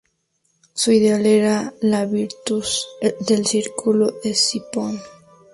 Su 0.73 0.91
ideal 0.91 1.27
era 1.27 1.75
la 1.81 2.07
"virtus" 2.07 2.87
del 3.19 3.45
Círculo 3.45 4.09
de 4.23 4.31
Escipión. 4.31 4.99